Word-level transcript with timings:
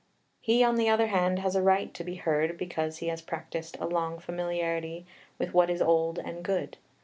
He, 0.39 0.63
on 0.63 0.77
the 0.77 0.89
other 0.89 1.05
hand, 1.05 1.37
has 1.37 1.55
a 1.55 1.61
right 1.61 1.93
to 1.93 2.03
be 2.03 2.15
heard 2.15 2.57
because 2.57 2.97
he 2.97 3.07
has 3.09 3.21
practised 3.21 3.77
a 3.79 3.85
long 3.85 4.17
familiarity 4.17 5.05
with 5.37 5.53
what 5.53 5.69
is 5.69 5.79
old 5.79 6.17
and 6.17 6.41
good. 6.43 6.77